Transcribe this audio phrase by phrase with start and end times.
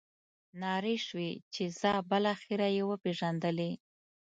[0.61, 3.71] نارې شوې چې ځه بالاخره یې وپېژندلې.